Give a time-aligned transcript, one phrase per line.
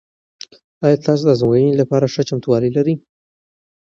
[0.83, 2.95] آیا تاسو د ازموینې لپاره ښه چمتووالی لرئ؟